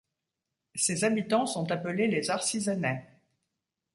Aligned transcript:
Ses 0.73 1.03
habitants 1.03 1.45
sont 1.45 1.71
appelés 1.71 2.07
les 2.07 2.31
Arcizanais. 2.31 3.05